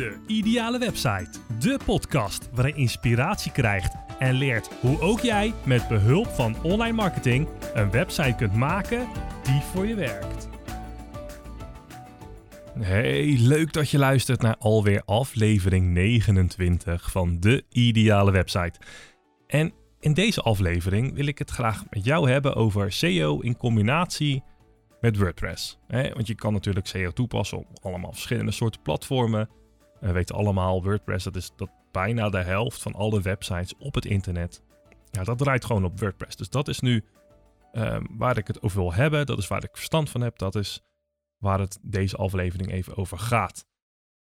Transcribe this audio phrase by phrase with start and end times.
[0.00, 1.30] De Ideale Website.
[1.58, 6.92] De podcast waarin je inspiratie krijgt en leert hoe ook jij met behulp van online
[6.92, 9.08] marketing een website kunt maken
[9.42, 10.48] die voor je werkt.
[12.78, 18.80] Hey, leuk dat je luistert naar alweer aflevering 29 van De Ideale Website.
[19.46, 24.42] En in deze aflevering wil ik het graag met jou hebben over SEO in combinatie
[25.00, 25.78] met WordPress.
[25.88, 29.48] Want je kan natuurlijk SEO toepassen op allemaal verschillende soorten platformen.
[30.00, 34.04] We weten allemaal, WordPress, dat is dat bijna de helft van alle websites op het
[34.04, 34.62] internet.
[35.10, 36.36] Ja, dat draait gewoon op WordPress.
[36.36, 37.04] Dus dat is nu
[37.72, 39.26] um, waar ik het over wil hebben.
[39.26, 40.38] Dat is waar ik verstand van heb.
[40.38, 40.82] Dat is
[41.36, 43.66] waar het deze aflevering even over gaat.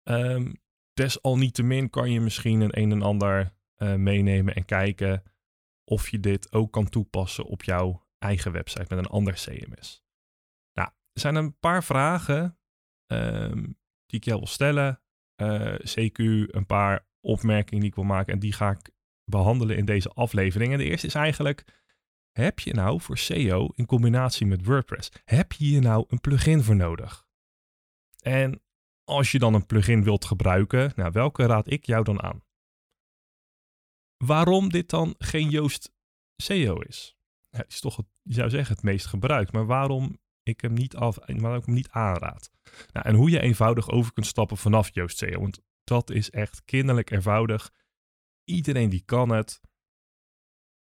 [0.03, 0.61] Um,
[0.95, 5.23] desalniettemin kan je misschien een een en ander uh, meenemen en kijken
[5.85, 10.05] of je dit ook kan toepassen op jouw eigen website met een ander CMS.
[10.73, 12.59] Nou, er zijn een paar vragen
[13.07, 15.03] um, die ik jou wil stellen
[15.35, 18.33] eh, CQ een paar opmerkingen die ik wil maken.
[18.33, 18.91] En die ga ik
[19.25, 20.73] behandelen in deze aflevering.
[20.73, 21.65] En de eerste is eigenlijk,
[22.33, 26.63] heb je nou voor SEO in combinatie met WordPress, heb je hier nou een plugin
[26.63, 27.27] voor nodig?
[28.23, 28.63] En
[29.05, 32.43] als je dan een plugin wilt gebruiken, nou, welke raad ik jou dan aan?
[34.17, 35.93] Waarom dit dan geen Joost
[36.37, 37.17] SEO is?
[37.49, 39.53] Ja, het is toch, je zou zeggen, het meest gebruikt.
[39.53, 42.51] Maar waarom ik hem niet af, waarom ik hem niet aanraad?
[42.93, 45.41] Nou, en hoe je eenvoudig over kunt stappen vanaf Joost SEO.
[45.41, 47.73] Want dat is echt kinderlijk eenvoudig.
[48.45, 49.61] Iedereen die kan het.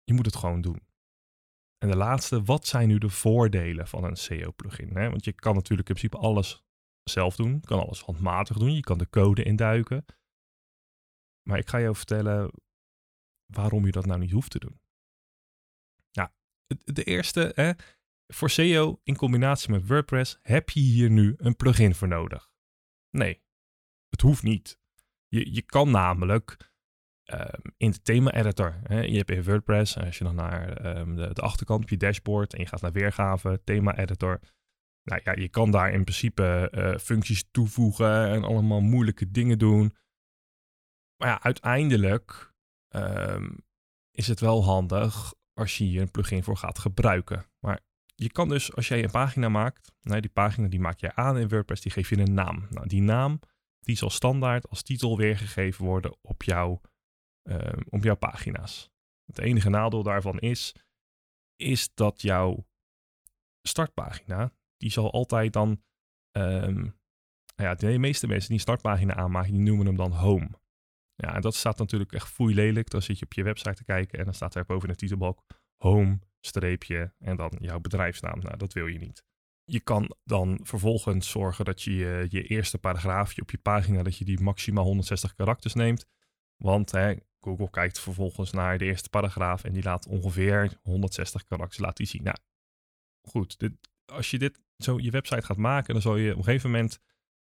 [0.03, 0.89] Je moet het gewoon doen.
[1.77, 4.93] En de laatste, wat zijn nu de voordelen van een SEO-plugin?
[4.93, 6.63] Want je kan natuurlijk in principe alles
[7.03, 7.53] zelf doen.
[7.53, 8.73] Je kan alles handmatig doen.
[8.73, 10.05] Je kan de code induiken.
[11.47, 12.51] Maar ik ga jou vertellen
[13.45, 14.79] waarom je dat nou niet hoeft te doen.
[16.11, 16.29] Nou,
[16.67, 17.71] de eerste, hè,
[18.33, 22.49] voor SEO in combinatie met WordPress heb je hier nu een plugin voor nodig.
[23.09, 23.43] Nee,
[24.09, 24.79] het hoeft niet.
[25.27, 26.71] Je, je kan namelijk
[27.77, 31.89] in de thema-editor, je hebt in WordPress, als je dan naar um, de, achterkant op
[31.89, 34.39] je dashboard en je gaat naar weergave, thema-editor.
[35.03, 39.95] Nou ja, je kan daar in principe uh, functies toevoegen en allemaal moeilijke dingen doen.
[41.15, 42.53] Maar ja, uiteindelijk
[42.95, 43.65] um,
[44.11, 47.45] is het wel handig als je hier een plugin voor gaat gebruiken.
[48.21, 51.37] Je kan dus, als jij een pagina maakt, nou, die pagina die maak je aan
[51.37, 52.67] in WordPress, die geef je een naam.
[52.69, 53.39] Nou, die naam
[53.79, 56.81] die zal standaard als titel weergegeven worden op, jouw,
[57.43, 58.89] uh, op jouw pagina's.
[59.25, 60.75] Het enige nadeel daarvan is,
[61.55, 62.67] is dat jouw
[63.61, 65.83] startpagina, die zal altijd dan,
[66.37, 66.75] um,
[67.55, 70.49] nou ja, de meeste mensen die een startpagina aanmaken, die noemen hem dan home.
[71.15, 72.89] Ja, en dat staat natuurlijk echt foei lelijk.
[72.89, 75.43] Dan zit je op je website te kijken en dan staat er boven de titelbalk
[75.75, 78.39] home streepje en dan jouw bedrijfsnaam.
[78.39, 79.23] Nou, dat wil je niet.
[79.63, 84.17] Je kan dan vervolgens zorgen dat je je, je eerste paragraafje op je pagina, dat
[84.17, 86.05] je die maximaal 160 karakters neemt.
[86.57, 91.79] Want hè, Google kijkt vervolgens naar de eerste paragraaf en die laat ongeveer 160 karakters
[91.79, 92.23] laten zien.
[92.23, 92.37] Nou,
[93.21, 93.59] goed.
[93.59, 93.73] Dit,
[94.05, 96.99] als je dit zo je website gaat maken, dan zal je op een gegeven moment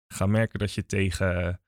[0.06, 1.60] gaan merken dat je tegen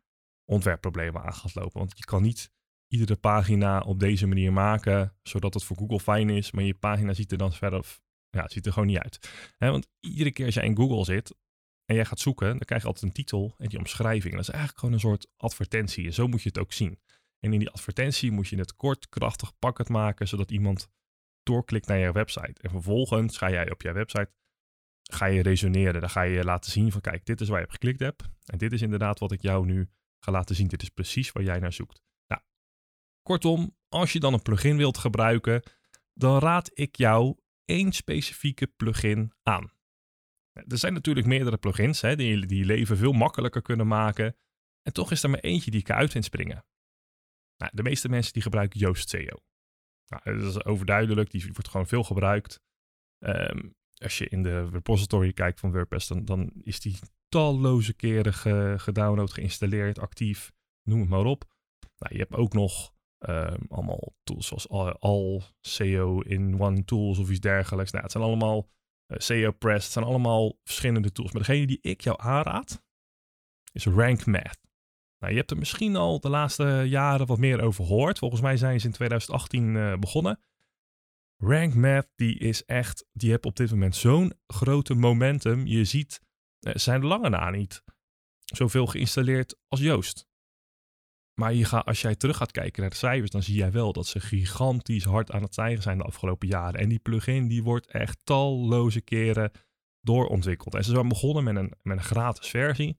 [0.45, 1.79] ontwerpproblemen aan gaat lopen.
[1.79, 2.51] Want je kan niet
[2.89, 7.13] iedere pagina op deze manier maken, zodat het voor Google fijn is, maar je pagina
[7.13, 7.99] ziet er dan verder,
[8.31, 9.31] ja, ziet er gewoon niet uit.
[9.59, 11.35] want iedere keer als jij in Google zit
[11.85, 14.33] en jij gaat zoeken, dan krijg je altijd een titel en die omschrijving.
[14.33, 16.99] dat is eigenlijk gewoon een soort advertentie en zo moet je het ook zien.
[17.41, 20.89] En in die advertentie moet je het kort, krachtig, pakkend maken, zodat iemand
[21.43, 22.63] doorklikt naar je website.
[22.63, 24.31] En vervolgens ga jij op jouw website
[25.03, 26.01] ga je resoneren.
[26.01, 28.23] Dan ga je laten zien van kijk, dit is waar je op geklikt hebt.
[28.45, 30.69] En dit is inderdaad wat ik jou nu ga laten zien.
[30.69, 32.03] Dit is precies waar jij naar zoekt.
[33.27, 35.63] Kortom, als je dan een plugin wilt gebruiken,
[36.15, 39.71] dan raad ik jou één specifieke plugin aan.
[40.53, 44.37] Er zijn natuurlijk meerdere plugins hè, die, die je leven veel makkelijker kunnen maken.
[44.83, 46.65] En toch is er maar eentje die ik uit vind springen.
[47.57, 49.43] Nou, de meeste mensen die gebruiken Yoast SEO.
[50.07, 52.61] Nou, dat is overduidelijk, die wordt gewoon veel gebruikt.
[53.19, 56.99] Um, als je in de repository kijkt van WordPress, dan, dan is die
[57.29, 58.35] talloze keren
[58.81, 60.53] gedownload, geïnstalleerd, actief,
[60.83, 61.45] noem het maar op.
[61.99, 64.69] Nou, je hebt ook nog Um, allemaal tools zoals
[65.01, 67.91] All, SEO in One Tools of iets dergelijks.
[67.91, 68.69] Nou, het zijn allemaal
[69.09, 69.85] SEO Press.
[69.85, 71.33] Het zijn allemaal verschillende tools.
[71.33, 72.85] Maar degene die ik jou aanraad
[73.73, 74.59] is Rank Math.
[75.19, 78.19] Nou, je hebt er misschien al de laatste jaren wat meer over gehoord.
[78.19, 80.41] Volgens mij zijn ze in 2018 uh, eh, begonnen.
[81.37, 85.67] Rank Math die is echt, die heeft op dit moment zo'n grote momentum.
[85.67, 86.21] Je ziet,
[86.61, 87.83] uh, zijn lange na niet
[88.45, 90.29] zoveel geïnstalleerd als Joost.
[91.41, 93.93] Maar je gaat, als jij terug gaat kijken naar de cijfers, dan zie jij wel
[93.93, 96.81] dat ze gigantisch hard aan het stijgen zijn de afgelopen jaren.
[96.81, 99.51] En die plugin die wordt echt talloze keren
[100.01, 100.75] doorontwikkeld.
[100.75, 102.99] En ze zijn begonnen met een, met een gratis versie.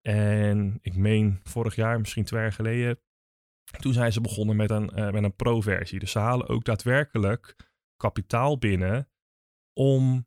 [0.00, 3.00] En ik meen vorig jaar, misschien twee jaar geleden,
[3.78, 5.98] toen zijn ze begonnen met een, uh, met een pro-versie.
[5.98, 7.56] Dus ze halen ook daadwerkelijk
[7.96, 9.08] kapitaal binnen
[9.72, 10.26] om,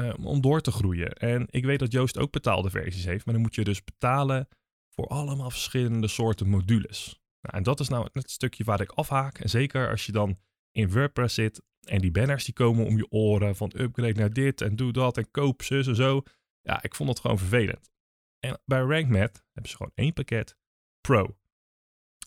[0.00, 1.12] uh, om door te groeien.
[1.12, 4.48] En ik weet dat Joost ook betaalde versies heeft, maar dan moet je dus betalen
[4.94, 7.20] voor allemaal verschillende soorten modules.
[7.40, 9.38] Nou, en dat is nou het stukje waar ik afhaak.
[9.38, 10.38] En zeker als je dan
[10.70, 14.60] in WordPress zit en die banners die komen om je oren van upgrade naar dit
[14.60, 16.22] en doe dat en koop zus en zo.
[16.60, 17.92] Ja, ik vond het gewoon vervelend.
[18.38, 20.56] En bij RankMath hebben ze gewoon één pakket
[21.00, 21.36] Pro.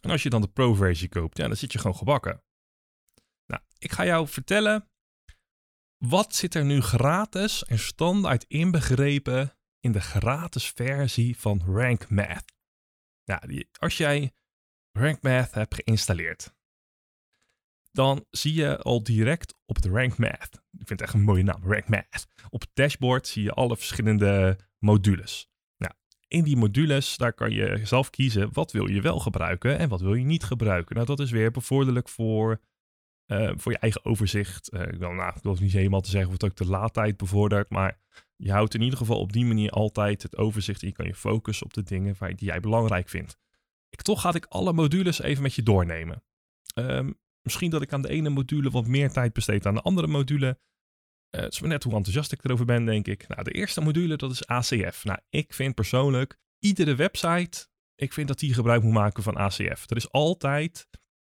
[0.02, 2.44] En als je dan de Pro-versie koopt, ja, dan zit je gewoon gebakken.
[3.46, 4.90] Nou, ik ga jou vertellen,
[5.98, 12.57] wat zit er nu gratis en standaard inbegrepen in de gratis versie van RankMath?
[13.28, 14.32] Nou, als jij
[14.92, 16.56] RankMath hebt geïnstalleerd,
[17.92, 21.64] dan zie je al direct op het RankMath, ik vind het echt een mooie naam,
[21.64, 25.50] RankMath, op het dashboard zie je alle verschillende modules
[26.28, 30.02] in die modules, daar kan je zelf kiezen wat wil je wel gebruiken en wat
[30.02, 30.96] wil je niet gebruiken.
[30.96, 32.62] Nou, dat is weer bevorderlijk voor,
[33.32, 34.74] uh, voor je eigen overzicht.
[34.74, 38.00] Uh, ik, wil, nou, niet helemaal te zeggen wat ook de laadtijd bevordert, maar
[38.38, 41.16] je houdt in ieder geval op die manier altijd het overzicht en je kan je
[41.16, 43.38] focussen op de dingen waar, die jij belangrijk vindt.
[43.90, 46.24] Ik, toch ga ik alle modules even met je doornemen.
[46.74, 50.08] Um, misschien dat ik aan de ene module wat meer tijd besteed dan de andere
[50.08, 50.60] module.
[51.36, 53.28] Uh, het is maar net hoe enthousiast ik erover ben, denk ik.
[53.28, 55.04] Nou, de eerste module, dat is ACF.
[55.04, 59.90] Nou, ik vind persoonlijk, iedere website, ik vind dat die gebruik moet maken van ACF.
[59.90, 60.88] Er is altijd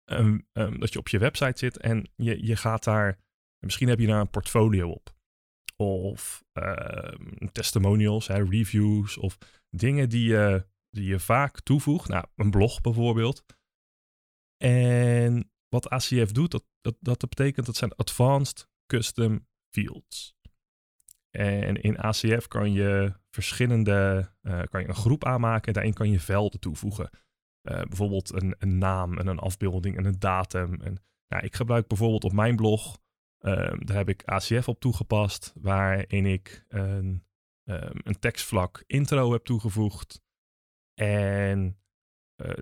[0.05, 3.19] um, um, dat je op je website zit en je, je gaat daar,
[3.59, 5.17] misschien heb je daar een portfolio op.
[5.77, 7.15] Of uh,
[7.53, 9.39] testimonials, reviews of
[9.71, 12.09] dingen die je, die je vaak toevoegt.
[12.09, 13.45] Nou, een blog bijvoorbeeld.
[14.57, 20.37] En wat ACF doet, dat, dat, dat betekent dat zijn advanced custom fields.
[21.31, 26.11] En in ACF kan je verschillende, uh, kan je een groep aanmaken en daarin kan
[26.11, 27.11] je velden toevoegen.
[27.63, 30.81] Uh, bijvoorbeeld een, een, naam en een afbeelding en een datum.
[30.81, 30.97] En,
[31.29, 32.99] nou, ik gebruik bijvoorbeeld op mijn blog,
[33.41, 37.25] uh, daar heb ik ACF op toegepast, waarin ik een,
[37.65, 40.21] um, een tekstvlak intro heb toegevoegd
[40.95, 41.81] en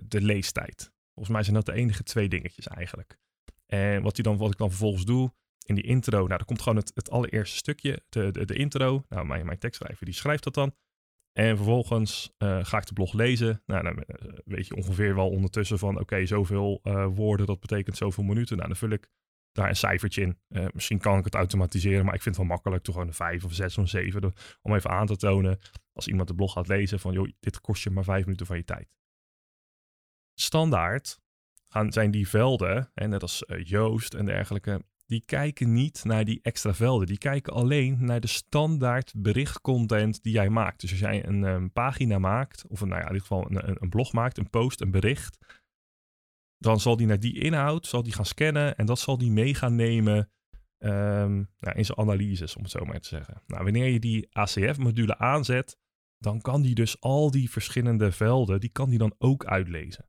[0.03, 0.91] de leestijd.
[1.13, 3.19] Volgens mij zijn dat de enige twee dingetjes eigenlijk.
[3.65, 5.33] En wat, die dan, wat ik dan vervolgens doe,
[5.65, 9.05] in die intro, nou, dan komt gewoon het, allereerste stukje, de, de, de intro.
[9.09, 10.75] Nou, mijn, mijn tekstschrijver die schrijft dat dan.
[11.33, 13.61] En vervolgens uh, ga ik de blog lezen.
[13.65, 16.79] Nou, dan uh, weet je ongeveer wel ondertussen van, oké, zoveel
[17.13, 18.55] woorden, dat betekent zoveel minuten.
[18.55, 19.09] Nou, dan vul ik
[19.57, 20.37] daar een cijfertje in.
[20.73, 23.43] misschien kan ik het automatiseren, maar ik vind het wel makkelijk, toch gewoon een 5
[23.43, 25.59] of 6 of 7, om even aan te tonen,
[25.93, 28.57] als iemand de blog gaat lezen, van, joh, dit kost je maar 5 minuten van
[28.57, 28.87] je tijd.
[30.33, 31.19] Standaard
[31.69, 36.39] gaan, zijn die velden, en net als Joost en dergelijke, die kijken niet naar die
[36.41, 37.07] extra velden.
[37.07, 40.81] Die kijken alleen naar de standaard berichtcontent die jij maakt.
[40.81, 43.89] Dus als jij een, een pagina maakt, of nou ja, in ieder geval een, een,
[43.89, 45.37] blog maakt, een post, een bericht,
[46.57, 49.55] dan zal die naar die inhoud, zal die gaan scannen en dat zal die mee
[49.55, 50.31] gaan nemen
[50.79, 53.41] um, nou, in zijn analyses, om het zo maar te zeggen.
[53.47, 55.77] Nou, wanneer je die ACF-module aanzet,
[56.17, 60.05] dan kan die dus al die verschillende velden, die kan die dan ook uitlezen.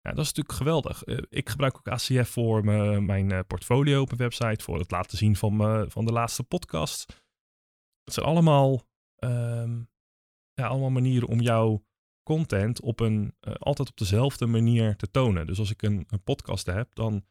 [0.00, 1.06] Ja, dat is natuurlijk geweldig.
[1.06, 5.18] Uh, ik gebruik ook ACF voor mijn uh, portfolio op mijn website, voor het laten
[5.18, 7.22] zien van, van de laatste podcast.
[8.04, 9.88] Het zijn allemaal, um,
[10.52, 11.84] ja, allemaal manieren om jouw
[12.32, 15.46] content op een, uh, altijd op dezelfde manier te tonen.
[15.46, 17.24] Dus als ik een, een podcast heb, dan,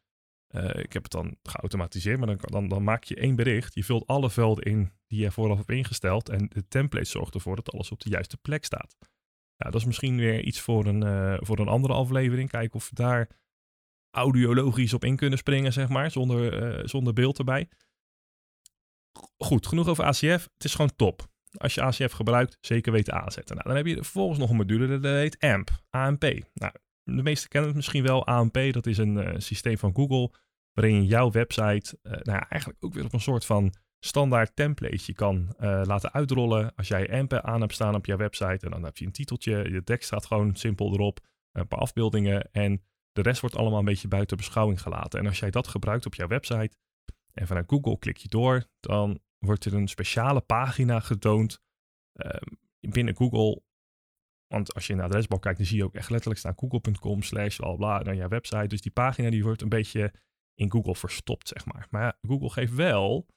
[0.72, 3.74] ik heb het dan geautomatiseerd, maar dan, dan, dan maak je één bericht.
[3.76, 7.56] Je vult alle velden in die je vooraf hebt ingesteld en de template zorgt ervoor
[7.56, 8.96] dat alles op de juiste plek staat.
[9.56, 12.50] Ja, dat is misschien weer iets voor een, uh, voor een andere aflevering.
[12.50, 13.30] Kijken of we daar
[14.10, 17.70] audiologisch op in kunnen springen, zeg maar, zonder, zonder beeld erbij.
[19.38, 20.44] Goed, genoeg over ACF.
[20.54, 21.31] Het is gewoon top.
[21.58, 23.56] Als je ACF gebruikt, zeker weten aanzetten.
[23.56, 26.22] Nou, dan heb je vervolgens nog een module dat heet AMP, AMP.
[26.54, 28.26] Nou, de meesten kennen het misschien wel.
[28.26, 30.32] AMP, dat is een uh, systeem van Google,
[30.74, 35.14] waarin je jouw website, nou ja, eigenlijk ook weer op een soort van standaard templateje
[35.14, 36.76] kan uh, laten uitrollen.
[36.76, 39.72] Als jij AMP aan hebt staan op je website en dan heb je een titeltje,
[39.72, 41.20] je tekst staat gewoon simpel erop,
[41.52, 45.20] een paar afbeeldingen en de rest wordt allemaal een beetje buiten beschouwing gelaten.
[45.20, 46.78] En als jij dat gebruikt op jouw website
[47.34, 51.62] en vanuit Google klik je door, dan wordt er een speciale pagina getoond
[52.14, 52.32] uh,
[52.80, 53.62] binnen Google.
[54.48, 57.22] Want als je in de adresbalk kijkt, dan zie je ook echt letterlijk staan google.com
[57.22, 58.68] slash bla bla naar jouw website.
[58.68, 60.14] Dus die pagina die wordt een beetje
[60.54, 61.88] in Google verstopt, zeg maar.
[61.90, 63.28] Maar ja, Google geeft wel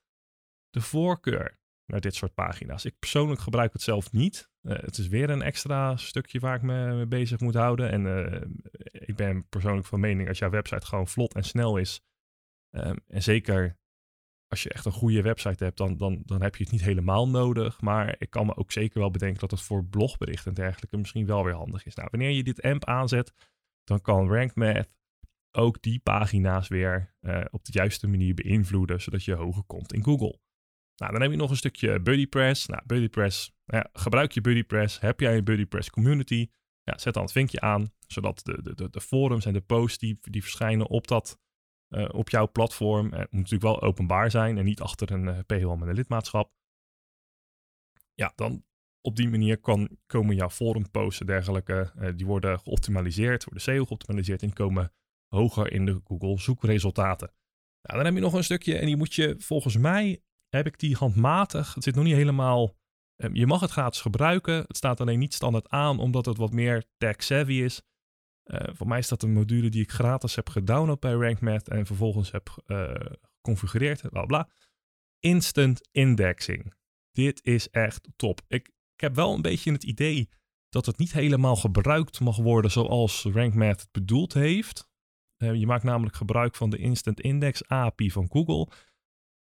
[0.71, 2.85] de voorkeur naar dit soort pagina's.
[2.85, 4.51] Ik persoonlijk gebruik het zelf niet.
[4.63, 7.91] Uh, het is weer een extra stukje waar ik me mee bezig moet houden.
[7.91, 8.41] En uh,
[8.91, 12.01] ik ben persoonlijk van mening als jouw website gewoon vlot en snel is.
[12.71, 13.79] Um, en zeker
[14.55, 17.29] als je echt een goede website hebt, dan, dan, dan heb je het niet helemaal
[17.29, 17.81] nodig.
[17.81, 21.27] Maar ik kan me ook zeker wel bedenken dat het voor blogberichten en dergelijke misschien
[21.27, 21.95] wel weer handig is.
[21.95, 23.33] Nou, wanneer je dit AMP aanzet,
[23.85, 24.89] dan kan RankMath
[25.57, 30.05] ook die pagina's weer uh, op de juiste manier beïnvloeden, zodat je hoger komt in
[30.05, 30.39] Google.
[30.97, 32.67] Nou, dan heb je nog een stukje BuddyPress.
[32.67, 35.01] Nou, BuddyPress, nou ja, gebruik je BuddyPress.
[35.01, 36.49] Heb jij een BuddyPress community?
[36.83, 40.19] Ja, zet dan het vinkje aan, zodat de, de, de, forums en de posts die,
[40.21, 41.39] die verschijnen op, dat,
[41.95, 45.39] uh, op jouw platform, het moet natuurlijk wel openbaar zijn en niet achter een uh,
[45.47, 46.53] paywall met een lidmaatschap.
[48.15, 48.65] Ja, dan
[49.01, 53.85] op die manier kan, komen jouw forumposts en dergelijke, uh, die worden geoptimaliseerd, worden SEO
[53.85, 54.93] geoptimaliseerd en komen
[55.29, 57.33] hoger in de Google zoekresultaten.
[57.83, 60.79] Nou, dan heb je nog een stukje en die moet je volgens mij, heb ik
[60.79, 62.77] die handmatig, het zit nog niet helemaal,
[63.33, 64.55] je mag het gratis gebruiken.
[64.55, 67.83] Het staat alleen niet standaard aan, omdat het wat meer tech-savvy is.
[68.45, 71.87] Uh, voor mij is dat een module die ik gratis heb gedownload bij RankMath en
[71.87, 72.95] vervolgens heb uh,
[73.35, 74.49] geconfigureerd, bla bla.
[75.19, 76.75] Instant indexing.
[77.13, 78.41] Dit is echt top.
[78.49, 80.29] Ik, ik heb wel een beetje het idee
[80.69, 84.89] dat het niet helemaal gebruikt mag worden zoals RankMath het bedoeld heeft.
[85.39, 88.69] Uh, je maakt namelijk gebruik van de Instant Index API van Google.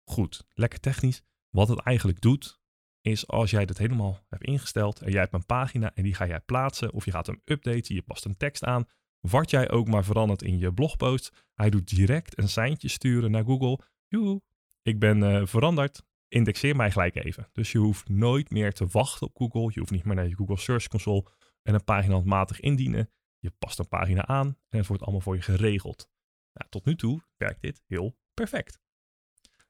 [0.04, 1.22] Goed, lekker technisch.
[1.50, 2.60] Wat het eigenlijk doet,
[3.08, 6.28] is als jij dit helemaal hebt ingesteld en jij hebt een pagina en die ga
[6.28, 8.86] jij plaatsen of je gaat hem updaten, je past een tekst aan,
[9.20, 13.44] wat jij ook maar verandert in je blogpost, hij doet direct een seintje sturen naar
[13.44, 13.80] Google.
[14.08, 14.42] Joe,
[14.82, 17.50] ik ben uh, veranderd, indexeer mij gelijk even.
[17.52, 20.36] Dus je hoeft nooit meer te wachten op Google, je hoeft niet meer naar je
[20.36, 21.26] Google Search Console
[21.64, 23.10] en een pagina handmatig indienen.
[23.40, 26.10] Je past een pagina aan en het wordt allemaal voor je geregeld.
[26.54, 28.80] Nou, tot nu toe werkt dit heel perfect.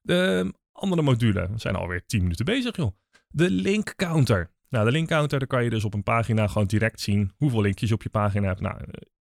[0.02, 2.92] De andere module, we zijn alweer 10 minuten bezig joh.
[3.28, 4.52] De link counter.
[4.70, 7.62] Nou, de link counter, daar kan je dus op een pagina gewoon direct zien hoeveel
[7.62, 8.62] linkjes op je pagina hebt.
[8.62, 8.82] Nou,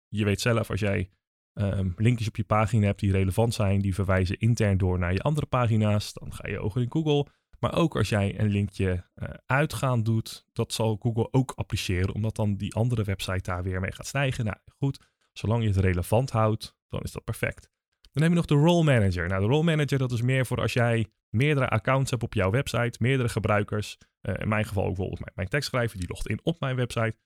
[0.07, 1.09] je weet zelf als jij
[1.53, 5.21] um, linkjes op je pagina hebt die relevant zijn, die verwijzen intern door naar je
[5.21, 7.27] andere pagina's, dan ga je ogen in Google.
[7.59, 12.35] Maar ook als jij een linkje uh, uitgaan doet, dat zal Google ook appreciëren, omdat
[12.35, 14.45] dan die andere website daar weer mee gaat stijgen.
[14.45, 14.99] Nou goed,
[15.33, 17.69] zolang je het relevant houdt, dan is dat perfect.
[18.11, 19.27] Dan heb je nog de Role Manager.
[19.27, 22.51] Nou, de Role Manager dat is meer voor als jij meerdere accounts hebt op jouw
[22.51, 23.97] website, meerdere gebruikers.
[24.21, 27.17] Uh, in mijn geval bijvoorbeeld mijn, mijn tekstschrijver, die logt in op mijn website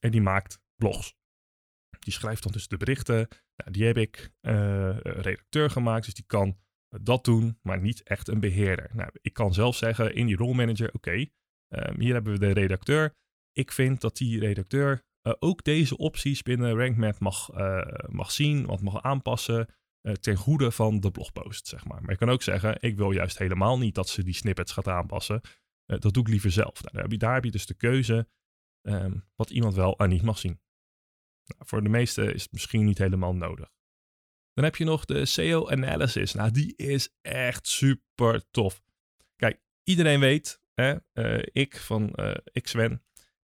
[0.00, 1.14] en die maakt blogs.
[1.98, 3.28] Die schrijft dan dus de berichten.
[3.56, 6.58] Nou, die heb ik uh, redacteur gemaakt, dus die kan
[6.88, 8.90] dat doen, maar niet echt een beheerder.
[8.92, 12.52] Nou, ik kan zelf zeggen in die role manager, oké, um, hier hebben we de
[12.52, 13.14] redacteur.
[13.52, 15.02] Ik vind dat die redacteur
[15.38, 17.50] ook deze opties binnen RankMath mag,
[18.08, 19.68] mag zien, wat mag aanpassen
[20.12, 22.00] ten goede van de blogpost, zeg maar.
[22.00, 24.88] Maar je kan ook zeggen, ik wil juist helemaal niet dat ze die snippets gaat
[24.88, 25.40] aanpassen.
[25.86, 26.82] dat doe ik liever zelf.
[26.82, 28.28] Nou, daar, heb je, dus de keuze
[28.82, 30.60] um, wat iemand wel en niet mag zien.
[31.46, 33.72] Nou, voor de meesten is het misschien niet helemaal nodig.
[34.52, 36.34] Dan heb je nog de SEO Analysis.
[36.34, 38.82] Nou, die is echt super tof.
[39.36, 43.02] Kijk, iedereen weet, hè, uh, ik van uh, Xwen,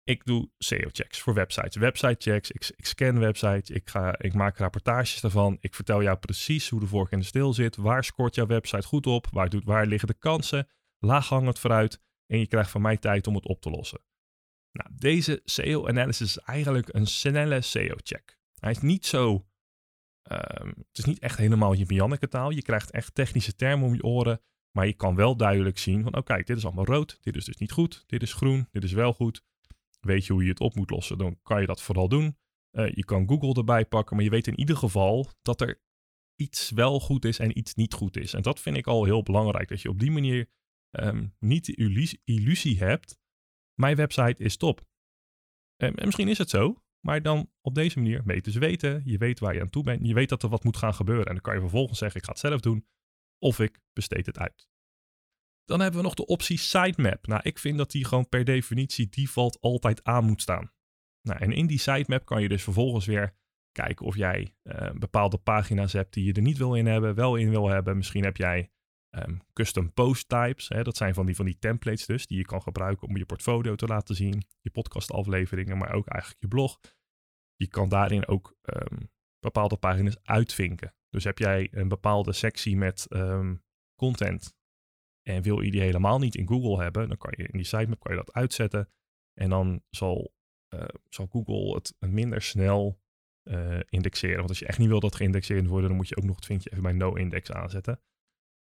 [0.07, 1.77] ik doe SEO-checks voor websites.
[1.77, 5.57] Website-checks, ik, ik, scan websites, ik, ga, ik maak rapportages daarvan.
[5.61, 7.77] Ik vertel jou precies hoe de vork in de stil zit.
[7.77, 9.27] Waar scoort jouw website goed op?
[9.31, 10.69] Waar, doet, waar liggen de kansen?
[10.99, 12.01] Laaghangend vooruit.
[12.27, 14.01] En je krijgt van mij tijd om het op te lossen.
[14.73, 18.39] Nou, deze SEO-analysis is eigenlijk een snelle SEO-check.
[18.61, 19.47] Hij is niet zo
[20.33, 22.51] Um, het is niet echt helemaal je Janneke taal.
[22.51, 24.41] Je krijgt echt technische termen om je oren.
[24.71, 27.19] Maar je kan wel duidelijk zien van, oh kijk, dit is allemaal rood.
[27.21, 28.05] Dit is dus niet goed.
[28.07, 28.69] Dit is groen.
[28.71, 29.45] Dit is wel goed.
[30.07, 32.37] Weet je hoe je het op moet lossen, dan kan je dat vooral doen.
[32.73, 35.81] Uh, je kan Google erbij pakken, maar je weet in ieder geval dat er
[36.37, 38.35] iets wel goed is en iets niet goed is.
[38.35, 39.69] En dat vind ik al heel belangrijk.
[39.69, 40.49] Dat je op die manier
[40.91, 41.75] um, niet de
[42.25, 43.19] illusie, hebt.
[43.75, 44.85] Mijn website is top.
[45.77, 49.03] En misschien is het zo, maar dan op deze manier weten ze weten.
[49.05, 50.07] Je weet waar je aan toe bent.
[50.07, 51.27] Je weet dat er wat moet gaan gebeuren.
[51.27, 52.87] En dan kan je vervolgens zeggen: ik ga het zelf doen.
[53.39, 54.69] Of ik besteed het uit.
[55.67, 57.27] Dan hebben we nog de optie sitemap.
[57.27, 60.73] Nou, ik vind dat die gewoon per definitie default altijd aan moet staan.
[61.23, 63.35] Nou, en in die sitemap kan je dus vervolgens weer
[63.73, 67.37] kijken of jij uh, bepaalde pagina's hebt die je er niet wil in hebben, wel
[67.37, 67.97] in wil hebben.
[67.97, 68.71] Misschien heb jij
[69.11, 70.69] um, custom post types.
[70.69, 70.83] Hè?
[70.83, 73.75] Dat zijn van die, van die templates dus, die je kan gebruiken om je portfolio
[73.75, 74.45] te laten zien.
[74.61, 76.81] Je podcastafleveringen, maar ook eigenlijk je blog.
[77.55, 80.95] Je kan daarin ook um, bepaalde pagina's uitvinken.
[81.09, 84.56] Dus heb jij een bepaalde sectie met um, content
[85.27, 88.01] en wil je die helemaal niet in Google hebben, dan kan je in die sitemap
[88.01, 88.89] kan je dat uitzetten.
[89.35, 90.35] En dan zal,
[90.75, 93.01] uh, zal Google het minder snel
[93.49, 94.37] uh, indexeren.
[94.37, 96.45] Want als je echt niet wil dat geïndexeerd wordt, dan moet je ook nog het
[96.45, 98.01] vinkje even bij no-index aanzetten.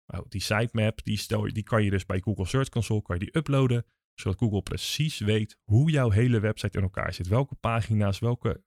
[0.06, 3.36] Nou, die sitemap, die, die kan je dus bij Google Search Console kan je die
[3.36, 7.28] uploaden, zodat Google precies weet hoe jouw hele website in elkaar zit.
[7.28, 8.62] Welke pagina's, welke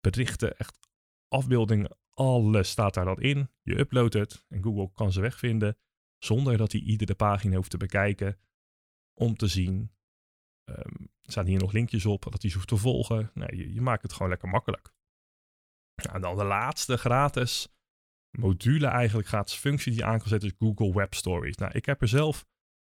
[0.00, 0.78] berichten, echt
[1.28, 3.50] afbeeldingen, alles staat daar dan in.
[3.62, 5.76] Je uploadt het en Google kan ze wegvinden.
[6.24, 8.38] Zonder dat hij iedere pagina hoeft te bekijken
[9.14, 9.92] om te zien.
[10.64, 13.30] Um, staan hier nog linkjes op dat hij hoeft te volgen.
[13.34, 14.92] Nee, je, maakt het gewoon lekker makkelijk.
[15.94, 17.68] Ja, en dan de laatste gratis
[18.30, 21.56] module, eigenlijk gratis functie die je aan kan zetten, is Google Web Stories.
[21.56, 22.46] Nou, ik heb er zelf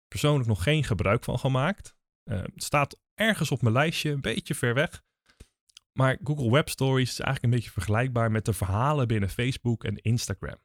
[0.08, 1.94] persoonlijk nog geen gebruik van gemaakt.
[2.24, 5.02] Uh, het staat ergens op mijn lijstje, een beetje ver weg.
[5.92, 9.96] Maar Google Web Stories is eigenlijk een beetje vergelijkbaar met de verhalen binnen Facebook en
[9.96, 10.58] Instagram.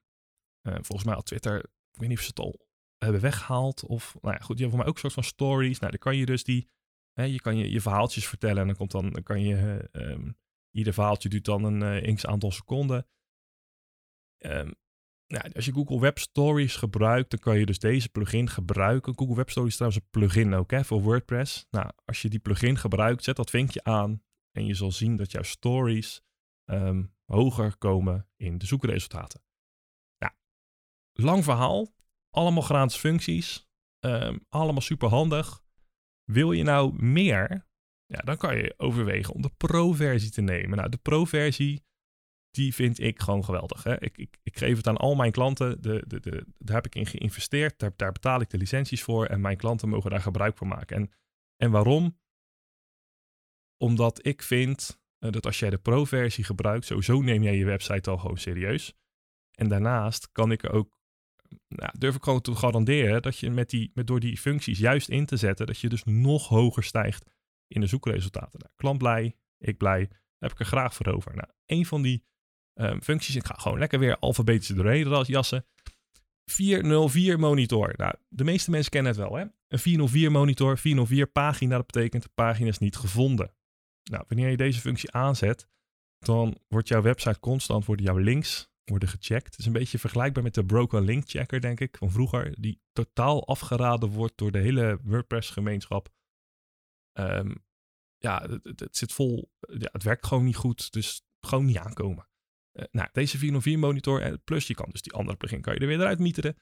[0.67, 3.85] Uh, volgens mij had Twitter, ik weet niet of ze het al hebben weggehaald.
[3.85, 5.79] Of, nou ja, goed, die hebben voor mij ook een soort van stories.
[5.79, 6.69] Nou, dan kan je dus die,
[7.13, 10.37] hè, je kan je, je verhaaltjes vertellen en dan komt dan, dan kan je, um,
[10.71, 13.07] ieder verhaaltje duurt dan een uh, x aantal seconden.
[14.37, 14.75] Um,
[15.27, 19.17] nou, als je Google Web Stories gebruikt, dan kan je dus deze plugin gebruiken.
[19.17, 21.67] Google Web Stories is trouwens een plugin ook hè, voor WordPress.
[21.69, 25.31] Nou, als je die plugin gebruikt, zet dat vinkje aan en je zal zien dat
[25.31, 26.21] jouw stories
[26.65, 29.43] um, hoger komen in de zoekresultaten.
[31.17, 31.93] Lang verhaal,
[32.29, 33.67] allemaal gratis functies,
[33.99, 35.63] um, allemaal super handig.
[36.23, 37.67] Wil je nou meer?
[38.05, 40.77] Ja, dan kan je overwegen om de pro-versie te nemen.
[40.77, 41.85] Nou, de pro-versie
[42.55, 43.83] die vind ik gewoon geweldig.
[43.83, 44.01] Hè?
[44.01, 45.81] Ik, ik, ik, geef het aan al mijn klanten.
[45.81, 47.79] De, de, de, daar heb ik in geïnvesteerd.
[47.79, 49.25] Daar, daar betaal ik de licenties voor.
[49.25, 50.97] En mijn klanten mogen daar gebruik van maken.
[50.97, 51.11] En,
[51.57, 52.19] en waarom?
[53.77, 58.09] Omdat ik vind uh, dat als jij de pro-versie gebruikt, sowieso neem jij je website
[58.09, 58.93] al gewoon serieus.
[59.51, 60.94] En daarnaast kan ik er ook,
[61.67, 65.09] nou, durf ik gewoon te garanderen dat je met die, met door die functies juist
[65.09, 67.25] in te zetten, dat je dus nog hoger stijgt
[67.67, 68.59] in de zoekresultaten.
[68.59, 71.35] Nou, klant blij, ik blij, heb ik er graag voor over.
[71.35, 72.23] Nou, een van die
[72.73, 73.35] um, functies.
[73.35, 75.65] Ik ga gewoon lekker weer alfabetisch doorheen jassen.
[76.45, 77.93] 404 monitor.
[77.97, 79.45] Nou, de meeste mensen kennen het wel, hè?
[79.67, 83.53] Een 404 monitor, 404 pagina, dat betekent de pagina is niet gevonden.
[84.03, 85.67] Nou, wanneer je deze functie aanzet,
[86.17, 89.45] dan wordt jouw website constant, worden jouw links worden gecheckt.
[89.45, 92.81] Het is een beetje vergelijkbaar met de broken link checker, denk ik, van vroeger, die
[92.91, 96.09] totaal afgeraden wordt door de hele WordPress gemeenschap.
[97.19, 97.63] Um,
[98.17, 102.27] ja, het, het, zit vol, ja, het werkt gewoon niet goed, dus gewoon niet aankomen.
[102.73, 105.79] Uh, nou, deze 404 monitor, en plus je kan dus die andere plugin kan je
[105.79, 106.57] er weer eruit mieteren.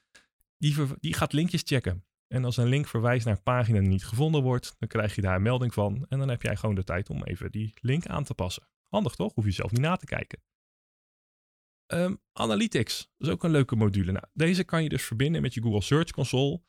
[0.57, 2.05] Die, die gaat linkjes checken.
[2.27, 5.21] En als een link verwijst naar een pagina die niet gevonden wordt, dan krijg je
[5.21, 6.05] daar een melding van.
[6.09, 8.67] En dan heb jij gewoon de tijd om even die link aan te passen.
[8.89, 9.33] Handig toch?
[9.33, 10.41] Hoef je zelf niet na te kijken.
[11.87, 14.11] Um, Analytics, dat is ook een leuke module.
[14.11, 16.61] Nou, deze kan je dus verbinden met je Google Search Console.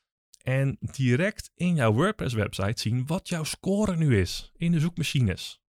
[0.42, 5.60] En direct in jouw WordPress website zien wat jouw score nu is in de zoekmachines.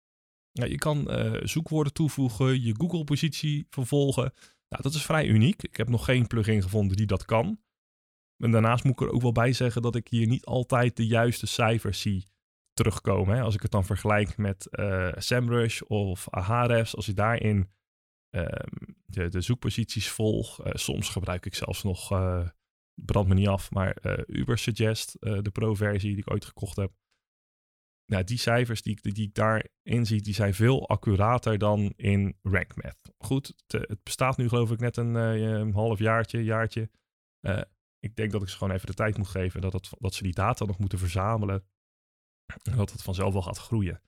[0.51, 4.34] Ja, je kan uh, zoekwoorden toevoegen, je Google-positie vervolgen.
[4.69, 5.63] Nou, dat is vrij uniek.
[5.63, 7.60] Ik heb nog geen plugin gevonden die dat kan.
[8.38, 11.08] En daarnaast moet ik er ook wel bij zeggen dat ik hier niet altijd de
[11.08, 12.27] juiste cijfers zie
[12.73, 13.36] terugkomen.
[13.36, 13.41] Hè.
[13.41, 17.69] Als ik het dan vergelijk met uh, SEMrush of Ahrefs, als je daarin
[18.31, 18.45] uh,
[19.15, 20.65] de, zoekposities volg.
[20.65, 22.08] Uh, soms gebruik ik zelfs nog,
[22.93, 23.97] brand me niet af, maar
[24.28, 26.91] Ubersuggest, de pro-versie die ik ooit gekocht heb
[28.06, 32.38] nou, die cijfers die, die, die ik daarin zie, die zijn veel accurater dan in
[32.41, 33.13] RankMath.
[33.17, 36.89] Goed, het, het bestaat nu geloof ik net een, een half jaartje, jaartje.
[37.99, 40.23] Ik denk dat ik ze gewoon even de tijd moet geven dat, het, dat ze
[40.23, 41.65] die data nog moeten verzamelen.
[42.63, 44.01] En dat het vanzelf wel gaat groeien.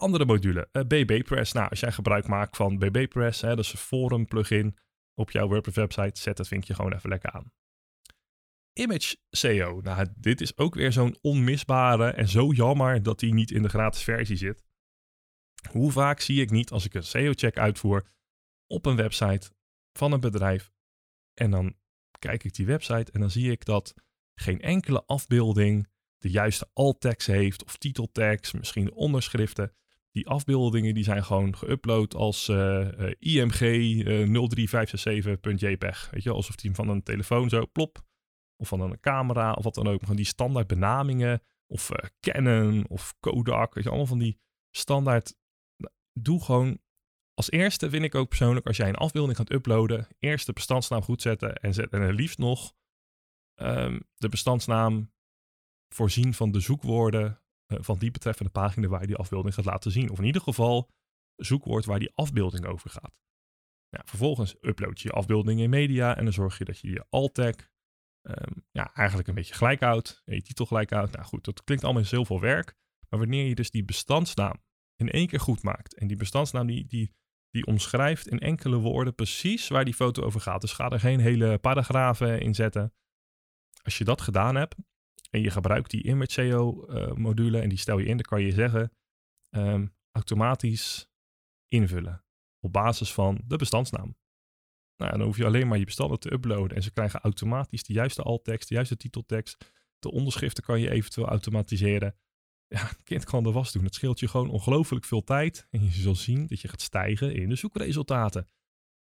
[0.00, 1.52] Andere module, uh, BBPress.
[1.52, 4.76] Nou, als jij gebruik maakt van BBPress, hè, dat is een forum plugin
[5.14, 7.52] op jouw WordPress website, zet dat vinkje gewoon even lekker aan.
[8.72, 9.80] Image SEO.
[9.80, 13.68] Nou, dit is ook weer zo'n onmisbare en zo jammer dat die niet in de
[13.68, 14.64] gratis versie zit.
[15.70, 18.10] Hoe vaak zie ik niet als ik een SEO-check uitvoer
[18.66, 19.50] op een website
[19.92, 20.72] van een bedrijf
[21.34, 21.76] en dan
[22.18, 23.94] kijk ik die website en dan zie ik dat
[24.34, 29.74] geen enkele afbeelding de juiste alt-tags heeft of titeltags, misschien onderschriften.
[30.12, 36.10] Die afbeeldingen die zijn gewoon geüpload als uh, uh, IMG uh, 03567.jpg.
[36.10, 38.02] Weet je, alsof die van een telefoon zo plop
[38.56, 40.00] of van een camera of wat dan ook.
[40.00, 43.74] Gewoon die standaard benamingen of Canon of Kodak.
[43.74, 45.34] Weet je, allemaal van die standaard.
[46.12, 46.80] Doe gewoon
[47.40, 51.02] als eerste vind ik ook persoonlijk als jij een afbeelding gaat uploaden, eerst de bestandsnaam
[51.02, 52.74] goed zetten en, zet, en liefst nog
[53.54, 55.12] um, de bestandsnaam
[55.88, 57.42] voorzien van de zoekwoorden
[57.78, 60.10] van die betreffende pagina waar je die afbeelding gaat laten zien.
[60.10, 60.90] Of in ieder geval
[61.36, 63.18] zoekwoord waar die afbeelding over gaat.
[63.88, 67.04] Ja, vervolgens upload je je afbeelding in media en dan zorg je dat je je
[67.08, 67.54] alt-tag
[68.22, 70.22] um, ja, eigenlijk een beetje gelijk houdt.
[70.24, 71.12] Je titel gelijk houdt.
[71.12, 72.74] Nou goed, dat klinkt allemaal heel veel werk.
[73.08, 74.62] Maar wanneer je dus die bestandsnaam
[74.96, 75.94] in één keer goed maakt.
[75.94, 77.14] En die bestandsnaam die, die,
[77.50, 80.60] die omschrijft in enkele woorden precies waar die foto over gaat.
[80.60, 82.94] Dus ga er geen hele paragrafen in zetten.
[83.82, 84.74] Als je dat gedaan hebt
[85.30, 88.42] en je gebruikt die image SEO uh, module en die stel je in, dan kan
[88.42, 88.92] je zeggen
[89.50, 91.08] um, automatisch
[91.68, 92.24] invullen
[92.60, 94.16] op basis van de bestandsnaam.
[94.96, 97.92] Nou, dan hoef je alleen maar je bestanden te uploaden en ze krijgen automatisch de
[97.92, 99.72] juiste alttekst, de juiste titeltekst.
[99.98, 102.16] De onderschriften kan je eventueel automatiseren.
[102.66, 103.84] Ja, kind kan de was doen.
[103.84, 105.66] Het scheelt je gewoon ongelooflijk veel tijd.
[105.70, 108.48] En je zal zien dat je gaat stijgen in de zoekresultaten.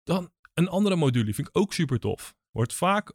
[0.02, 2.36] Dan een andere module, vind ik ook super tof.
[2.50, 3.12] Wordt vaak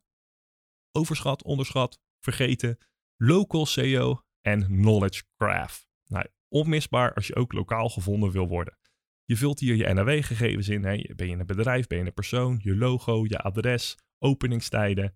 [0.92, 2.78] overschat, onderschat, vergeten.
[3.24, 5.86] Local SEO en Knowledge Graph.
[6.06, 8.78] Nou, onmisbaar als je ook lokaal gevonden wil worden.
[9.26, 10.84] Je vult hier je NAW-gegevens in.
[10.84, 11.04] Hè.
[11.16, 15.16] Ben je een bedrijf, ben je een persoon, je logo, je adres, openingstijden.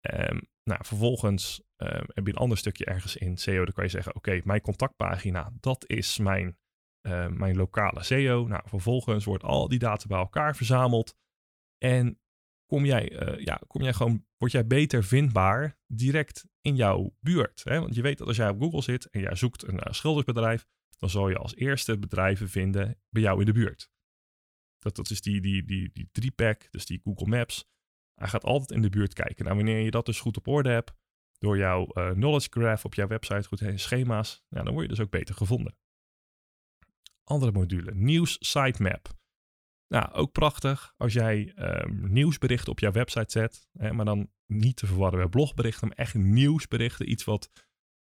[0.00, 3.64] Um, nou, vervolgens um, heb je een ander stukje ergens in SEO.
[3.64, 6.58] Dan kan je zeggen, oké, mijn contactpagina, dat is mijn,
[7.06, 8.46] uh, mijn lokale SEO.
[8.46, 11.16] Nou, vervolgens wordt al die data bij elkaar verzameld.
[11.78, 12.20] En
[12.66, 17.64] kom jij, uh, ja, kom jij gewoon, word jij beter vindbaar direct in jouw buurt.
[17.64, 17.80] Hè?
[17.80, 20.66] Want je weet dat als jij op Google zit en jij zoekt een uh, schildersbedrijf,
[20.98, 23.90] dan zal je als eerste bedrijven vinden bij jou in de buurt.
[24.78, 27.68] Dat, dat is die, die, die, die drie-pack, dus die Google Maps.
[28.14, 29.44] Hij gaat altijd in de buurt kijken.
[29.44, 30.92] Nou, wanneer je dat dus goed op orde hebt,
[31.38, 34.94] door jouw uh, knowledge graph op jouw website, goed heen, schema's, nou, dan word je
[34.94, 35.76] dus ook beter gevonden.
[37.24, 39.19] Andere module, nieuws sitemap.
[39.92, 44.76] Nou, ook prachtig als jij um, nieuwsberichten op jouw website zet, hè, maar dan niet
[44.76, 47.50] te verwarren met blogberichten, maar echt nieuwsberichten, iets wat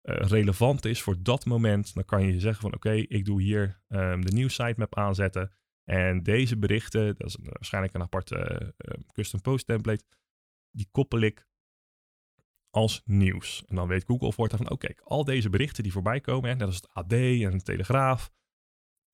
[0.03, 1.95] uh, relevant is voor dat moment.
[1.95, 5.53] Dan kan je zeggen van oké, ik doe hier um, de nieuws sitemap aanzetten
[5.85, 10.05] en deze berichten, dat is waarschijnlijk een aparte uh, custom post template,
[10.71, 11.49] die koppel ik
[12.71, 13.65] als nieuws.
[13.67, 16.67] En dan weet Google voor van oké, al deze berichten die voorbij komen, hè, net
[16.67, 18.31] als het AD en de Telegraaf,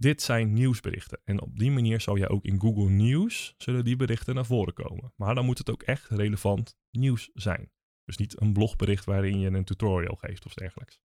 [0.03, 1.21] dit zijn nieuwsberichten.
[1.25, 4.75] En op die manier zal je ook in Google News zullen die berichten naar voren
[4.75, 5.13] komen.
[5.17, 7.73] Maar dan moet het ook echt relevant nieuws zijn.
[8.05, 11.01] Dus niet een blogbericht waarin je een tutorial geeft of dergelijks.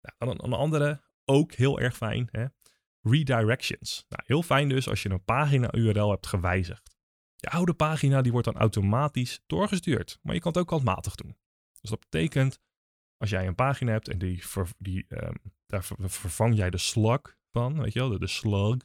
[0.00, 2.46] Nou, een, een andere, ook heel erg fijn, hè?
[3.00, 4.04] redirections.
[4.08, 6.96] Nou, heel fijn dus als je een pagina URL hebt gewijzigd.
[7.36, 11.36] Je oude pagina die wordt dan automatisch doorgestuurd, maar je kan het ook handmatig doen.
[11.80, 12.60] Dus dat betekent,
[13.16, 14.42] als jij een pagina hebt en die,
[14.78, 15.34] die um,
[15.66, 18.76] daar vervang jij de slug van, weet je wel, de, de slug.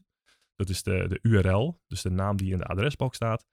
[0.56, 3.46] Dat is de, de URL, dus de naam die in de adresbalk staat.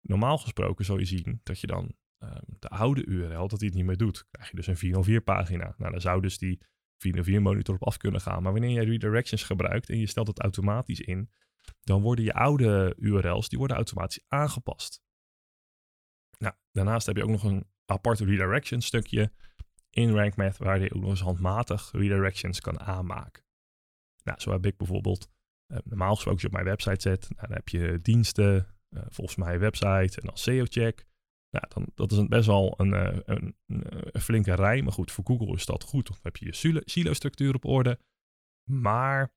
[0.00, 3.76] Normaal gesproken zal je zien dat je dan um, de oude URL, dat die het
[3.76, 4.26] niet meer doet.
[4.30, 5.74] Krijg je dus een 404 pagina.
[5.78, 6.60] Nou, dan zou dus die
[6.96, 8.42] 404 monitor op af kunnen gaan.
[8.42, 11.30] Maar wanneer je redirections gebruikt en je stelt het automatisch in,
[11.80, 15.02] dan worden je oude URL's, die worden automatisch aangepast.
[16.38, 19.32] Nou, daarnaast heb je ook nog een apart redirection stukje
[19.90, 23.43] in RankMath waar je ook nog eens handmatig redirections kan aanmaken.
[24.24, 25.28] Nou, zo heb ik bijvoorbeeld,
[25.72, 29.02] uh, normaal gesproken als je op mijn website zet, nou, dan heb je diensten, uh,
[29.08, 31.04] volgens mij website en dan SEO-check.
[31.50, 35.12] Nou, dan, dat is een, best wel een, uh, een, een, flinke rij, maar goed,
[35.12, 36.06] voor Google is dat goed.
[36.06, 37.98] Dan heb je je silo-structuur op orde.
[38.70, 39.32] Maar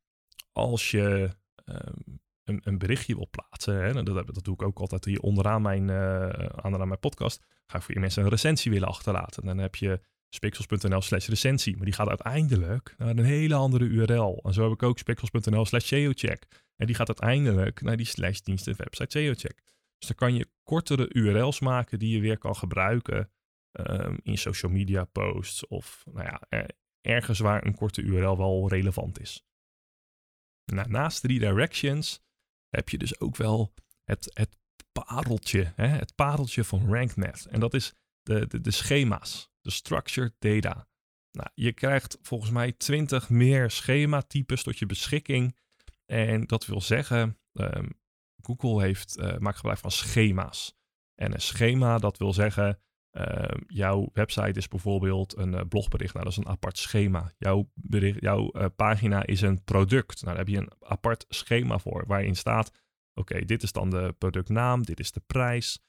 [0.51, 1.29] als je
[1.65, 5.61] um, een, een, berichtje wil plaatsen, hè, dat, dat, doe ik ook altijd hier onderaan
[5.61, 9.45] mijn, aan mijn podcast, ga ik voor je mensen een recensie willen achterlaten.
[9.45, 11.75] Dan heb je spixels.nl slash recensie.
[11.75, 14.39] Maar die gaat uiteindelijk naar een hele andere URL.
[14.43, 16.45] En zo heb ik ook spixels.nl slash SEOcheck.
[16.75, 19.61] En die gaat uiteindelijk naar die slash diensten website SEOcheck.
[19.97, 23.31] Dus dan kan je kortere URL's maken die je weer kan gebruiken
[23.71, 25.67] um, in social media posts.
[25.67, 26.67] Of nou ja,
[27.01, 29.45] ergens waar een korte URL wel relevant is.
[30.65, 32.21] Naast redirections
[32.69, 34.57] heb je dus ook wel het, het
[34.91, 35.73] pareltje.
[35.75, 35.87] Hè?
[35.87, 37.45] Het pareltje van RankNet.
[37.45, 40.87] En dat is de, de, de schema's de structured data.
[41.31, 45.57] Nou, je krijgt volgens mij 20 meer schematypes tot je beschikking.
[46.05, 47.99] En dat wil zeggen, um,
[48.41, 50.77] Google heeft, uh, maakt gebruik van schema's.
[51.15, 52.79] En een schema, dat wil zeggen,
[53.11, 56.13] uh, jouw website is bijvoorbeeld een uh, blogbericht.
[56.13, 57.33] Nou, dat is een apart schema.
[57.37, 60.21] Jouw, bericht, jouw uh, pagina is een product.
[60.21, 62.71] Nou, daar heb je een apart schema voor, waarin staat,
[63.13, 65.79] oké, dit is dan de productnaam, dit is de prijs,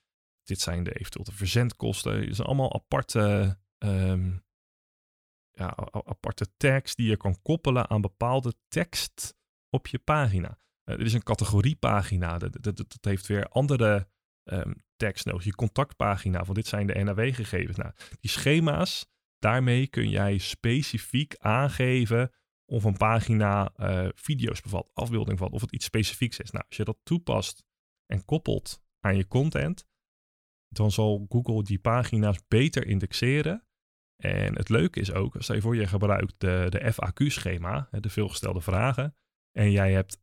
[0.43, 2.27] dit zijn de eventueel de verzendkosten.
[2.27, 4.47] Het zijn allemaal aparte um,
[5.51, 9.37] ja, aparte tags die je kan koppelen aan bepaalde tekst
[9.71, 10.59] op je pagina.
[10.85, 14.09] Uh, er is een categoriepagina, dat, dat, heeft weer andere
[14.45, 15.45] um, tags nodig.
[15.45, 17.77] Je contactpagina, van dit zijn de NAW-gegevens.
[17.77, 19.07] Nou, die schema's,
[19.39, 22.31] daarmee kun jij specifiek aangeven
[22.65, 26.51] of een pagina uh, video's bevat, afbeelding bevat, of het iets specifieks is.
[26.51, 27.65] Nou, als je dat toepast
[28.07, 29.87] en koppelt aan je content,
[30.69, 33.68] dan zal Google die pagina's beter indexeren
[34.23, 38.61] en het leuke is ook, stel je voor je gebruikt de, de FAQ-schema, de veelgestelde
[38.61, 39.15] vragen,
[39.53, 40.21] en jij hebt,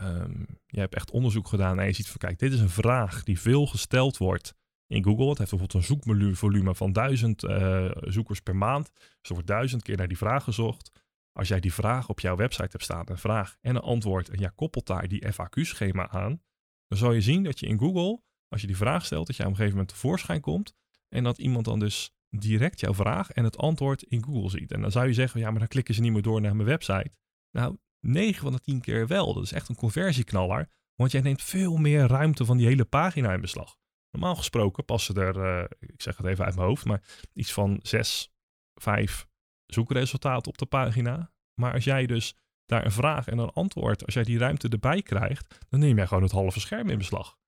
[0.00, 3.22] um, jij hebt echt onderzoek gedaan en je ziet van kijk, dit is een vraag
[3.22, 4.54] die veel gesteld wordt
[4.86, 5.28] in Google.
[5.28, 8.90] Het heeft bijvoorbeeld een zoekvolume van duizend uh, zoekers per maand.
[8.94, 10.90] Dus er wordt duizend keer naar die vraag gezocht.
[11.32, 14.38] Als jij die vraag op jouw website hebt staan, een vraag en een antwoord, en
[14.38, 16.42] jij koppelt daar die FAQ-schema aan,
[16.86, 19.46] dan zal je zien dat je in Google als je die vraag stelt, dat jij
[19.46, 20.74] op een gegeven moment tevoorschijn komt.
[21.08, 24.72] En dat iemand dan dus direct jouw vraag en het antwoord in Google ziet.
[24.72, 26.68] En dan zou je zeggen, ja, maar dan klikken ze niet meer door naar mijn
[26.68, 27.10] website.
[27.50, 29.34] Nou, 9 van de 10 keer wel.
[29.34, 30.68] Dat is echt een conversieknaller.
[30.94, 33.76] Want jij neemt veel meer ruimte van die hele pagina in beslag.
[34.10, 37.78] Normaal gesproken passen er, uh, ik zeg het even uit mijn hoofd, maar iets van
[37.82, 38.32] 6,
[38.74, 39.26] 5
[39.66, 41.32] zoekresultaten op de pagina.
[41.60, 45.02] Maar als jij dus daar een vraag en een antwoord, als jij die ruimte erbij
[45.02, 47.38] krijgt, dan neem jij gewoon het halve scherm in beslag.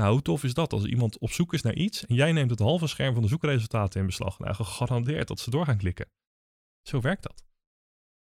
[0.00, 2.50] Nou, hoe tof is dat als iemand op zoek is naar iets en jij neemt
[2.50, 4.38] het halve scherm van de zoekresultaten in beslag?
[4.38, 6.10] Nou, gegarandeerd dat ze door gaan klikken.
[6.82, 7.44] Zo werkt dat.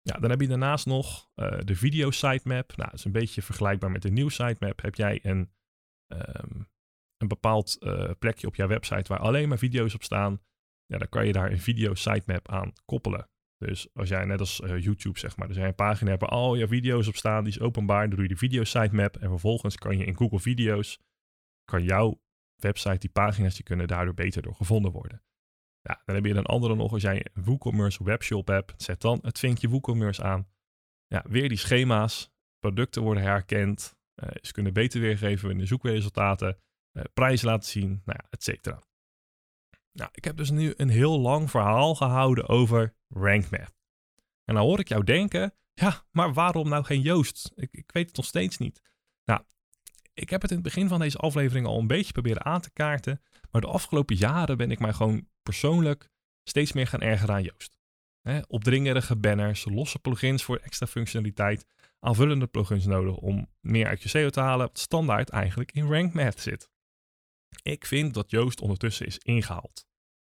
[0.01, 2.75] Ja, dan heb je daarnaast nog uh, de video sitemap.
[2.75, 4.81] Nou, dat is een beetje vergelijkbaar met de nieuws sitemap.
[4.81, 5.51] Heb jij een,
[6.13, 6.67] um,
[7.17, 10.41] een bepaald uh, plekje op jouw website waar alleen maar video's op staan,
[10.85, 13.29] ja, dan kan je daar een video sitemap aan koppelen.
[13.57, 16.55] Dus als jij net als uh, YouTube zeg maar, dus een pagina hebt waar al
[16.55, 19.75] je video's op staan, die is openbaar, dan doe je de video sitemap en vervolgens
[19.75, 20.99] kan je in Google Video's,
[21.65, 22.21] kan jouw
[22.55, 25.23] website, die pagina's, die kunnen daardoor beter door gevonden worden.
[25.81, 29.19] Ja, dan heb je een andere nog, als jij een WooCommerce webshop hebt, zet dan
[29.21, 30.47] het vinkje WooCommerce aan.
[31.07, 36.59] Ja, weer die schema's, producten worden herkend, uh, ze kunnen beter weergeven in de zoekresultaten,
[36.93, 38.83] uh, prijs laten zien, nou ja, et cetera.
[39.91, 43.73] Nou, ik heb dus nu een heel lang verhaal gehouden over RankMath.
[44.43, 47.51] En dan hoor ik jou denken, ja, maar waarom nou geen Joost?
[47.55, 48.81] Ik, ik weet het nog steeds niet.
[49.23, 49.41] Nou,
[50.15, 52.71] ik heb het in het begin van deze aflevering al een beetje proberen aan te
[52.71, 53.21] kaarten.
[53.51, 56.09] Maar de afgelopen jaren ben ik mij gewoon persoonlijk
[56.43, 57.77] steeds meer gaan ergeren aan Joost.
[58.47, 61.65] Opdringerige banners, losse plugins voor extra functionaliteit,
[61.99, 66.13] aanvullende plugins nodig om meer uit je SEO te halen, wat standaard eigenlijk in Rank
[66.13, 66.69] Math zit.
[67.61, 69.85] Ik vind dat Joost ondertussen is ingehaald.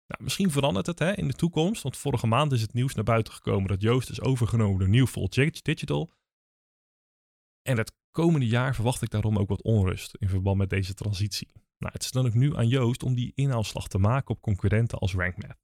[0.06, 3.04] Nou, misschien verandert het hè, in de toekomst, want vorige maand is het nieuws naar
[3.04, 5.34] buiten gekomen dat Joost is overgenomen door Newfold
[5.64, 6.10] Digital.
[7.62, 11.52] En het komende jaar verwacht ik daarom ook wat onrust in verband met deze transitie.
[11.78, 14.98] Nou, het is dan ook nu aan Joost om die inhaalslag te maken op concurrenten
[14.98, 15.58] als RankMath.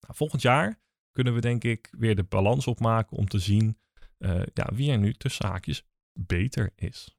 [0.00, 3.78] Nou, volgend jaar kunnen we denk ik weer de balans opmaken om te zien
[4.18, 7.16] uh, ja, wie er nu tussen haakjes beter is.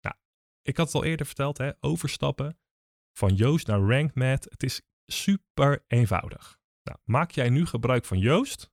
[0.00, 0.16] Nou,
[0.62, 2.58] ik had het al eerder verteld, hè, overstappen
[3.12, 4.44] van Joost naar RankMath.
[4.50, 6.60] Het is super eenvoudig.
[6.82, 8.70] Nou, maak jij nu gebruik van Joost?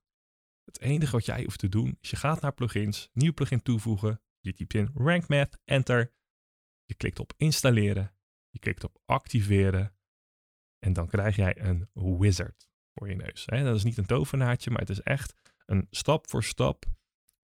[0.64, 4.20] Het enige wat jij hoeft te doen is je gaat naar plugins, nieuw plugin toevoegen,
[4.40, 6.12] je typt in RankMath, enter,
[6.84, 8.14] je klikt op installeren,
[8.48, 9.96] je klikt op activeren
[10.78, 13.44] en dan krijg jij een wizard voor je neus.
[13.44, 15.34] Dat is niet een tovenaartje, maar het is echt
[15.66, 16.84] een stap voor stap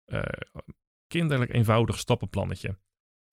[0.06, 0.22] uh,
[1.06, 2.78] kinderlijk eenvoudig stappenplannetje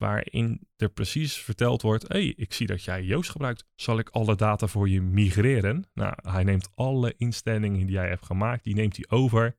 [0.02, 3.66] waarin er precies verteld wordt: hey, ik zie dat jij Joost gebruikt.
[3.76, 5.90] Zal ik alle data voor je migreren?
[5.94, 9.58] Nou, hij neemt alle instellingen die jij hebt gemaakt, die neemt hij over.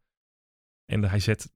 [0.92, 1.52] En hij zet,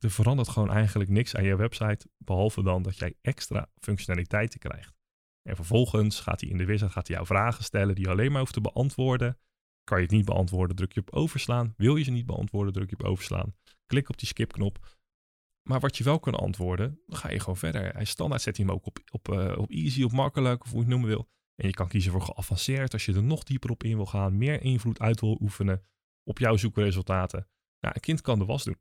[0.00, 4.94] er verandert gewoon eigenlijk niks aan je website, behalve dan dat jij extra functionaliteiten krijgt.
[5.42, 8.30] En vervolgens gaat hij in de wizard gaat hij jou vragen stellen die je alleen
[8.30, 9.38] maar hoeft te beantwoorden.
[9.84, 11.74] Kan je het niet beantwoorden, druk je op overslaan.
[11.76, 13.54] Wil je ze niet beantwoorden, druk je op overslaan.
[13.86, 14.98] Klik op die skipknop.
[15.62, 17.94] Maar wat je wel kan antwoorden, dan ga je gewoon verder.
[17.94, 20.78] Hij standaard zet hij hem ook op, op, uh, op easy, op makkelijk, of hoe
[20.78, 21.28] je het noemen wil.
[21.54, 24.38] En je kan kiezen voor geavanceerd als je er nog dieper op in wil gaan,
[24.38, 25.84] meer invloed uit wil oefenen
[26.22, 27.48] op jouw zoekresultaten.
[27.80, 28.78] Nou, een kind kan de was doen.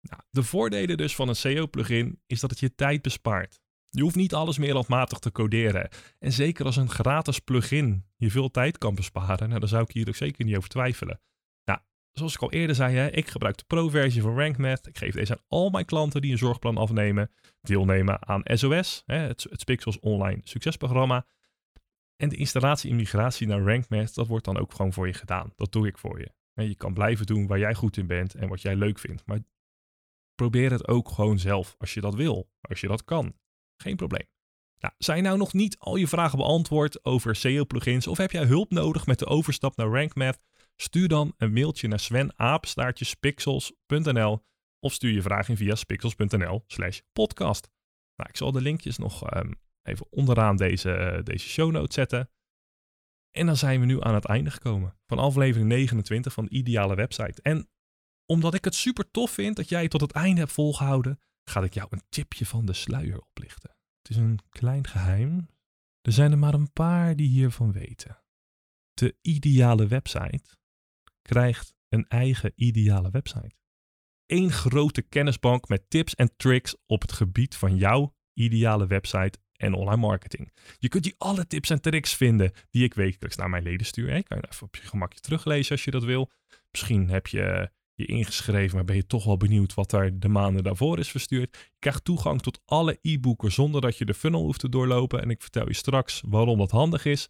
[0.00, 3.60] Nou, de voordelen dus van een SEO-plugin is dat het je tijd bespaart.
[3.90, 5.88] Je hoeft niet alles meer handmatig te coderen.
[6.18, 9.90] En zeker als een gratis plugin je veel tijd kan besparen, nou, dan zou ik
[9.90, 11.20] hier ook zeker niet over twijfelen.
[11.64, 11.78] Nou,
[12.12, 14.86] zoals ik al eerder zei, hè, ik gebruik de pro-versie van RankMath.
[14.86, 19.16] Ik geef deze aan al mijn klanten die een zorgplan afnemen, deelnemen aan SOS, hè,
[19.16, 21.26] het, het Spixels Online Succesprogramma.
[22.16, 25.52] En de installatie en migratie naar RankMath, dat wordt dan ook gewoon voor je gedaan.
[25.56, 26.32] Dat doe ik voor je.
[26.68, 29.26] Je kan blijven doen waar jij goed in bent en wat jij leuk vindt.
[29.26, 29.38] Maar
[30.34, 33.34] probeer het ook gewoon zelf als je dat wil, als je dat kan.
[33.76, 34.26] Geen probleem.
[34.78, 38.70] Nou, zijn nou nog niet al je vragen beantwoord over SEO-plugins of heb jij hulp
[38.70, 40.40] nodig met de overstap naar RankMath?
[40.76, 44.44] Stuur dan een mailtje naar svenaapstaartjespixels.nl
[44.80, 47.70] of stuur je vraag in via spixels.nl slash podcast.
[48.16, 52.30] Nou, ik zal de linkjes nog um, even onderaan deze, uh, deze show notes zetten.
[53.30, 56.94] En dan zijn we nu aan het einde gekomen van aflevering 29 van de Ideale
[56.94, 57.42] Website.
[57.42, 57.68] En
[58.26, 61.74] omdat ik het super tof vind dat jij tot het einde hebt volgehouden, ga ik
[61.74, 63.76] jou een tipje van de sluier oplichten.
[64.02, 65.48] Het is een klein geheim.
[66.00, 68.22] Er zijn er maar een paar die hiervan weten.
[68.94, 70.56] De ideale website
[71.22, 73.54] krijgt een eigen ideale website.
[74.26, 79.74] Eén grote kennisbank met tips en tricks op het gebied van jouw ideale website en
[79.74, 80.52] online marketing.
[80.78, 84.14] Je kunt hier alle tips en tricks vinden die ik wekelijks naar mijn leden stuur.
[84.16, 86.30] Je kan je even op je gemakje teruglezen als je dat wil.
[86.70, 90.62] Misschien heb je je ingeschreven, maar ben je toch wel benieuwd wat er de maanden
[90.62, 91.56] daarvoor is verstuurd.
[91.56, 95.22] Je krijgt toegang tot alle e-boeken zonder dat je de funnel hoeft te doorlopen.
[95.22, 97.28] En ik vertel je straks waarom dat handig is.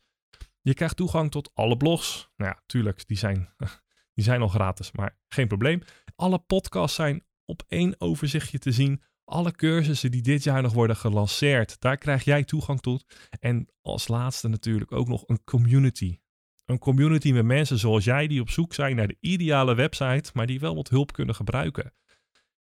[0.63, 2.31] Je krijgt toegang tot alle blogs.
[2.37, 3.55] Nou ja, tuurlijk, die zijn,
[4.15, 5.83] die zijn al gratis, maar geen probleem.
[6.17, 9.03] Alle podcasts zijn op één overzichtje te zien.
[9.31, 13.05] Alle cursussen die dit jaar nog worden gelanceerd, daar krijg jij toegang tot.
[13.41, 16.19] En als laatste natuurlijk ook nog een community.
[16.65, 20.47] Een community met mensen zoals jij die op zoek zijn naar de ideale website, maar
[20.47, 21.93] die wel wat hulp kunnen gebruiken.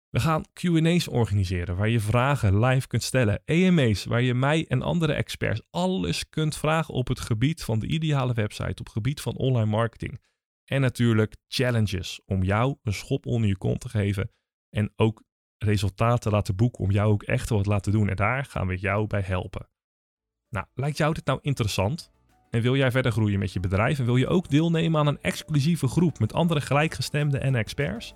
[0.08, 3.42] We gaan QA's organiseren waar je vragen live kunt stellen.
[3.44, 7.86] AMA's waar je mij en andere experts alles kunt vragen op het gebied van de
[7.86, 10.20] ideale website, op het gebied van online marketing.
[10.64, 14.30] En natuurlijk challenges om jou een schop onder je kont te geven
[14.70, 15.22] en ook
[15.64, 18.08] resultaten laten boeken om jou ook echt wat te laten doen.
[18.08, 19.68] En daar gaan we jou bij helpen.
[20.48, 22.10] Nou, lijkt jou dit nou interessant?
[22.50, 25.22] En wil jij verder groeien met je bedrijf en wil je ook deelnemen aan een
[25.22, 28.14] exclusieve groep met andere gelijkgestemden en experts?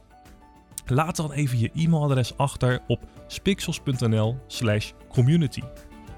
[0.86, 5.62] Laat dan even je e-mailadres achter op spixels.nl/slash community.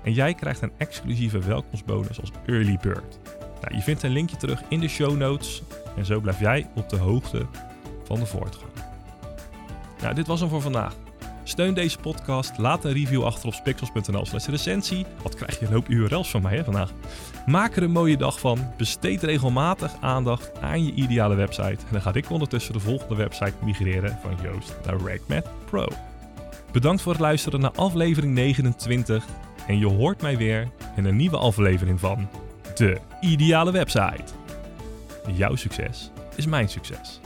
[0.02, 3.18] En jij krijgt een exclusieve welkomstbonus als early bird.
[3.60, 5.62] Nou, je vindt een linkje terug in de show notes
[5.96, 7.46] en zo blijf jij op de hoogte
[8.04, 8.72] van de voortgang.
[10.02, 11.05] Nou, dit was hem voor vandaag.
[11.48, 12.58] Steun deze podcast.
[12.58, 15.06] Laat een review achter op spixels.nl slash recensie.
[15.22, 16.92] Wat krijg je een hoop URL's van mij hè, vandaag.
[17.46, 18.58] Maak er een mooie dag van.
[18.76, 21.62] Besteed regelmatig aandacht aan je ideale website.
[21.86, 25.86] En dan ga ik ondertussen de volgende website migreren van Joost naar RegMed Pro.
[26.72, 29.24] Bedankt voor het luisteren naar aflevering 29.
[29.66, 32.28] En je hoort mij weer in een nieuwe aflevering van
[32.74, 34.24] De Ideale Website.
[35.32, 37.20] Jouw succes is mijn succes.